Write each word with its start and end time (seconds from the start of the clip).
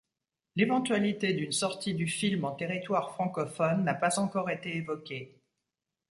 L'éventualité 0.55 1.31
d'une 1.35 1.51
sortie 1.51 1.93
du 1.93 2.07
film 2.07 2.43
en 2.43 2.53
territoire 2.53 3.11
francophone 3.11 3.83
n'a 3.83 3.93
pas 3.93 4.17
encore 4.17 4.49
été 4.49 4.75
évoquée. 4.75 5.39